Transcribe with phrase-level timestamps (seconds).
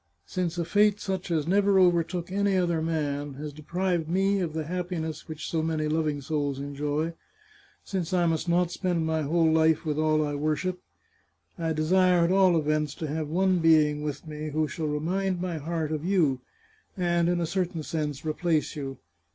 [0.25, 4.63] Since a fate such as never overtook any other man has deprived me of the
[4.63, 7.13] happiness which so many loving souls enjoy—
[7.83, 10.81] since I must not spend my whole life with all I worship—
[11.59, 15.59] I desire, at all events, to have one being with me who shall remind my
[15.59, 16.39] heart of you,
[16.97, 18.97] and, in a certain sense, replace you.